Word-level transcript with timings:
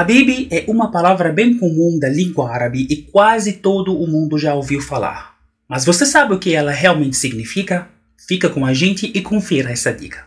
Habibi 0.00 0.48
é 0.50 0.64
uma 0.66 0.90
palavra 0.90 1.30
bem 1.30 1.58
comum 1.58 1.98
da 2.00 2.08
língua 2.08 2.50
árabe 2.50 2.86
e 2.88 2.96
quase 2.96 3.52
todo 3.52 3.94
o 3.94 4.06
mundo 4.06 4.38
já 4.38 4.54
ouviu 4.54 4.80
falar. 4.80 5.34
Mas 5.68 5.84
você 5.84 6.06
sabe 6.06 6.32
o 6.32 6.38
que 6.38 6.54
ela 6.54 6.70
realmente 6.70 7.18
significa? 7.18 7.86
Fica 8.26 8.48
com 8.48 8.64
a 8.64 8.72
gente 8.72 9.12
e 9.14 9.20
confira 9.20 9.70
essa 9.70 9.92
dica. 9.92 10.24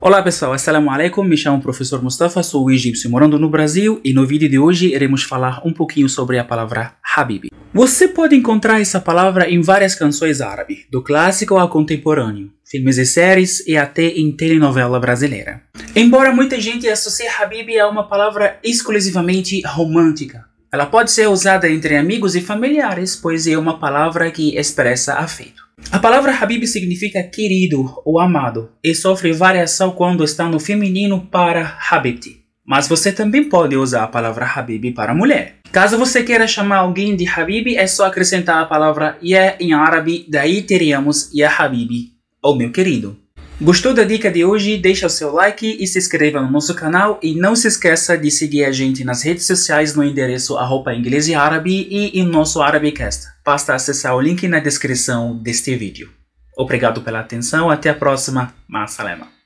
Olá 0.00 0.20
pessoal, 0.24 0.54
assalamu 0.54 0.90
alaikum, 0.90 1.22
me 1.22 1.36
chamo 1.36 1.62
professor 1.62 2.02
Mustafa, 2.02 2.42
sou 2.42 2.68
egípcio 2.68 3.08
morando 3.08 3.38
no 3.38 3.48
Brasil 3.48 4.00
e 4.04 4.12
no 4.12 4.26
vídeo 4.26 4.48
de 4.48 4.58
hoje 4.58 4.92
iremos 4.92 5.22
falar 5.22 5.62
um 5.64 5.72
pouquinho 5.72 6.08
sobre 6.08 6.36
a 6.36 6.42
palavra 6.42 6.96
Habibi. 7.16 7.61
Você 7.74 8.06
pode 8.06 8.36
encontrar 8.36 8.82
essa 8.82 9.00
palavra 9.00 9.48
em 9.48 9.62
várias 9.62 9.94
canções 9.94 10.42
árabes, 10.42 10.80
do 10.90 11.02
clássico 11.02 11.56
ao 11.56 11.70
contemporâneo, 11.70 12.52
filmes 12.70 12.98
e 12.98 13.06
séries 13.06 13.66
e 13.66 13.78
até 13.78 14.08
em 14.08 14.30
telenovela 14.30 15.00
brasileira. 15.00 15.62
Embora 15.96 16.34
muita 16.34 16.60
gente 16.60 16.86
associe 16.86 17.26
Habibi 17.26 17.78
a 17.78 17.88
uma 17.88 18.06
palavra 18.06 18.58
exclusivamente 18.62 19.62
romântica, 19.66 20.44
ela 20.70 20.84
pode 20.84 21.12
ser 21.12 21.28
usada 21.28 21.66
entre 21.66 21.96
amigos 21.96 22.36
e 22.36 22.42
familiares, 22.42 23.16
pois 23.16 23.46
é 23.46 23.56
uma 23.56 23.78
palavra 23.78 24.30
que 24.30 24.54
expressa 24.54 25.14
afeto. 25.14 25.62
A 25.90 25.98
palavra 25.98 26.34
Habib 26.34 26.66
significa 26.66 27.22
querido 27.22 28.02
ou 28.04 28.20
amado 28.20 28.70
e 28.84 28.94
sofre 28.94 29.32
variação 29.32 29.92
quando 29.92 30.22
está 30.24 30.46
no 30.46 30.60
feminino 30.60 31.26
para 31.30 31.78
Habibti. 31.90 32.41
Mas 32.66 32.88
você 32.88 33.12
também 33.12 33.48
pode 33.48 33.76
usar 33.76 34.04
a 34.04 34.08
palavra 34.08 34.46
Habib 34.46 34.92
para 34.94 35.14
mulher. 35.14 35.56
Caso 35.72 35.98
você 35.98 36.22
queira 36.22 36.46
chamar 36.46 36.78
alguém 36.78 37.16
de 37.16 37.28
Habib, 37.28 37.76
é 37.76 37.86
só 37.86 38.06
acrescentar 38.06 38.62
a 38.62 38.66
palavra 38.66 39.18
Ya 39.22 39.56
em 39.58 39.72
árabe, 39.72 40.26
daí 40.28 40.62
teríamos 40.62 41.30
Ya 41.34 41.50
Habibi, 41.50 42.12
ou 42.42 42.56
meu 42.56 42.70
querido. 42.70 43.16
Gostou 43.60 43.94
da 43.94 44.02
dica 44.02 44.30
de 44.30 44.44
hoje? 44.44 44.76
Deixa 44.76 45.06
o 45.06 45.10
seu 45.10 45.32
like 45.32 45.76
e 45.80 45.86
se 45.86 45.98
inscreva 45.98 46.40
no 46.40 46.50
nosso 46.50 46.74
canal 46.74 47.20
e 47.22 47.34
não 47.34 47.54
se 47.54 47.68
esqueça 47.68 48.18
de 48.18 48.30
seguir 48.30 48.64
a 48.64 48.72
gente 48.72 49.04
nas 49.04 49.22
redes 49.22 49.46
sociais 49.46 49.94
no 49.94 50.02
endereço 50.02 50.56
arroba 50.56 50.92
inglês 50.92 51.28
e 51.28 51.34
árabe 51.34 51.86
e 51.88 52.18
em 52.18 52.24
nosso 52.24 52.60
Arabicast. 52.60 53.26
Basta 53.44 53.74
acessar 53.74 54.16
o 54.16 54.20
link 54.20 54.48
na 54.48 54.58
descrição 54.58 55.36
deste 55.36 55.76
vídeo. 55.76 56.10
Obrigado 56.56 57.02
pela 57.02 57.20
atenção, 57.20 57.70
até 57.70 57.90
a 57.90 57.94
próxima. 57.94 58.52
Masalema. 58.68 59.41